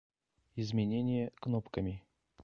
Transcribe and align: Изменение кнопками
Изменение 0.55 1.31
кнопками 1.39 2.03